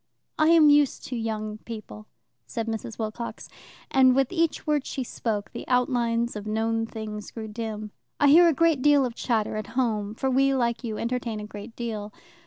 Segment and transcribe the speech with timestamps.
[0.39, 2.07] "I am used to young people,"
[2.47, 2.97] said Mrs.
[2.97, 3.47] Wilcox,
[3.91, 7.91] and with each word she spoke the outlines of known things grew dim.
[8.19, 11.45] "I hear a great deal of chatter at home, for we, like you, entertain a
[11.45, 12.11] great deal.